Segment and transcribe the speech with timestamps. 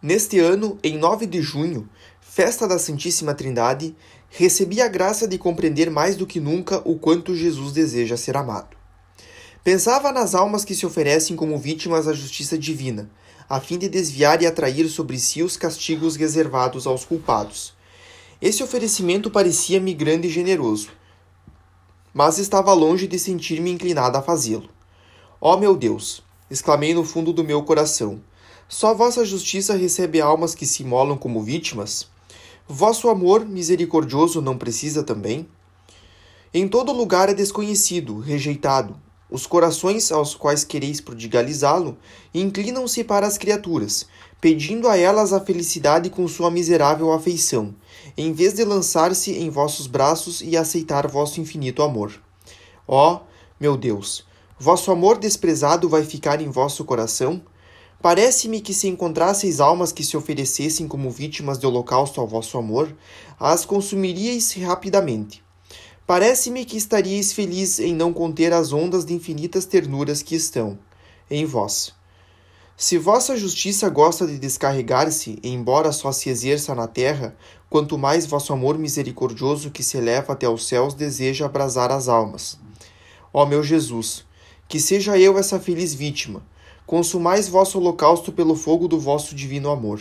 [0.00, 1.88] Neste ano, em 9 de junho,
[2.20, 3.96] festa da Santíssima Trindade,
[4.30, 8.76] recebi a graça de compreender mais do que nunca o quanto Jesus deseja ser amado.
[9.64, 13.10] Pensava nas almas que se oferecem como vítimas à justiça divina,
[13.48, 17.74] a fim de desviar e atrair sobre si os castigos reservados aos culpados.
[18.40, 20.90] Esse oferecimento parecia-me grande e generoso,
[22.14, 24.70] mas estava longe de sentir-me inclinada a fazê-lo.
[25.40, 26.22] Ó oh, meu Deus!
[26.48, 28.20] exclamei no fundo do meu coração.
[28.70, 32.06] Só vossa justiça recebe almas que se imolam como vítimas?
[32.68, 35.48] Vosso amor misericordioso não precisa também?
[36.52, 38.94] Em todo lugar é desconhecido, rejeitado.
[39.30, 41.96] Os corações aos quais quereis prodigalizá-lo
[42.34, 44.06] inclinam-se para as criaturas,
[44.38, 47.74] pedindo a elas a felicidade com sua miserável afeição,
[48.18, 52.12] em vez de lançar-se em vossos braços e aceitar vosso infinito amor.
[52.86, 53.20] Ó, oh,
[53.58, 54.26] meu Deus,
[54.58, 57.40] vosso amor desprezado vai ficar em vosso coração?
[58.00, 62.96] Parece-me que se encontrasseis almas que se oferecessem como vítimas de holocausto ao vosso amor,
[63.40, 65.42] as consumiríeis rapidamente.
[66.06, 70.78] Parece-me que estaríeis feliz em não conter as ondas de infinitas ternuras que estão
[71.28, 71.92] em vós.
[72.76, 77.36] Se vossa justiça gosta de descarregar-se, embora só se exerça na terra,
[77.68, 82.56] quanto mais vosso amor misericordioso que se eleva até os céus deseja abrasar as almas.
[83.34, 84.24] Ó meu Jesus,
[84.68, 86.40] que seja eu essa feliz vítima,
[86.88, 90.00] consumais vosso holocausto pelo fogo do vosso divino amor.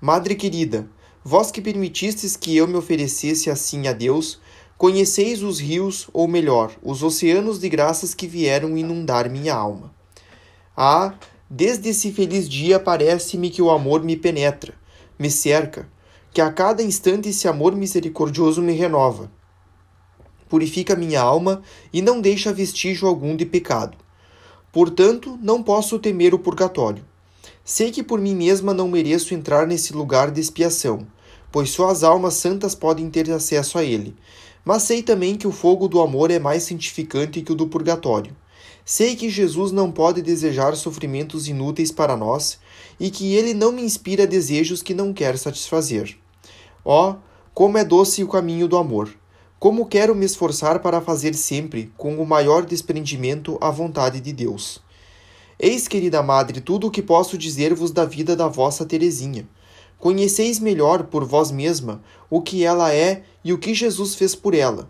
[0.00, 0.88] Madre querida,
[1.22, 4.40] vós que permitistes que eu me oferecesse assim a Deus,
[4.78, 9.94] conheceis os rios, ou melhor, os oceanos de graças que vieram inundar minha alma.
[10.74, 11.12] Ah,
[11.50, 14.72] desde esse feliz dia parece-me que o amor me penetra,
[15.18, 15.86] me cerca,
[16.32, 19.30] que a cada instante esse amor misericordioso me renova.
[20.48, 21.60] Purifica minha alma
[21.92, 23.98] e não deixa vestígio algum de pecado.
[24.72, 27.04] Portanto, não posso temer o purgatório.
[27.64, 31.06] Sei que por mim mesma não mereço entrar nesse lugar de expiação,
[31.50, 34.14] pois só as almas santas podem ter acesso a ele.
[34.64, 38.36] Mas sei também que o fogo do amor é mais santificante que o do purgatório.
[38.84, 42.58] Sei que Jesus não pode desejar sofrimentos inúteis para nós
[42.98, 46.16] e que ele não me inspira desejos que não quer satisfazer.
[46.84, 47.14] Oh,
[47.52, 49.19] como é doce o caminho do amor!
[49.60, 54.80] Como quero me esforçar para fazer sempre, com o maior desprendimento, a vontade de Deus.
[55.58, 59.46] Eis, querida madre, tudo o que posso dizer-vos da vida da vossa Teresinha.
[59.98, 64.54] Conheceis melhor por vós mesma o que ela é e o que Jesus fez por
[64.54, 64.88] ela.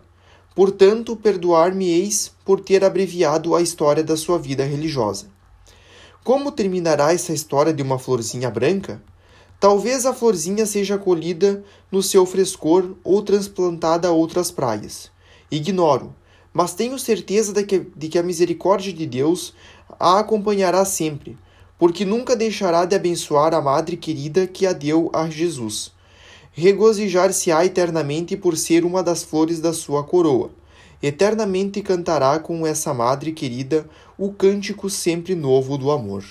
[0.55, 5.25] Portanto, perdoar-me-eis por ter abreviado a história da sua vida religiosa.
[6.23, 9.03] Como terminará essa história de uma florzinha branca?
[9.61, 15.11] Talvez a florzinha seja colhida no seu frescor ou transplantada a outras praias.
[15.51, 16.15] Ignoro,
[16.51, 19.53] mas tenho certeza de que, de que a misericórdia de Deus
[19.99, 21.37] a acompanhará sempre,
[21.77, 25.91] porque nunca deixará de abençoar a Madre querida que a deu a Jesus.
[26.53, 30.49] Regozijar-se-á eternamente por ser uma das flores da sua coroa.
[31.03, 36.25] Eternamente cantará com essa Madre querida o cântico sempre novo do amor.